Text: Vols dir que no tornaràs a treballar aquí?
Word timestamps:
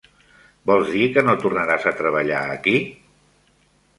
Vols 0.69 0.87
dir 0.93 1.09
que 1.17 1.23
no 1.27 1.35
tornaràs 1.43 1.85
a 1.91 1.95
treballar 2.01 2.39
aquí? 2.57 2.75